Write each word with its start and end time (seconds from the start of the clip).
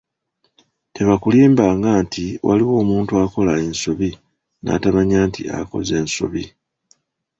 Tebakulimbanga 0.95 1.89
nti 2.03 2.25
waliwo 2.47 2.73
omuntu 2.83 3.11
akola 3.23 3.53
ensobi 3.65 4.09
n’atamanya 4.63 5.19
nti 5.29 5.41
akoze 5.59 5.95
nsobi. 6.05 6.43